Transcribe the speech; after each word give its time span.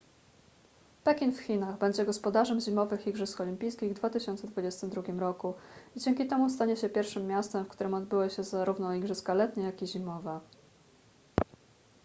pekin 1.03 1.31
w 1.31 1.39
chinach 1.39 1.77
będzie 1.77 2.05
gospodarzem 2.05 2.61
zimowych 2.61 3.07
igrzysk 3.07 3.41
olimpijskich 3.41 3.91
w 3.91 3.95
2022 3.95 5.01
roku 5.19 5.53
i 5.95 5.99
dzięki 5.99 6.27
temu 6.27 6.49
stanie 6.49 6.77
się 6.77 6.89
pierwszym 6.89 7.27
miastem 7.27 7.65
w 7.65 7.69
którym 7.69 7.93
odbyły 7.93 8.29
się 8.29 8.43
zarówno 8.43 8.93
igrzyska 8.93 9.33
letnie 9.33 9.63
jak 9.63 9.81
i 9.81 9.87
zimowe 9.87 10.39